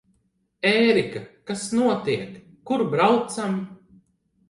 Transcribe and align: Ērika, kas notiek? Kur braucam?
Ērika, 0.69 1.21
kas 1.51 1.67
notiek? 1.81 2.35
Kur 2.71 2.87
braucam? 2.97 3.65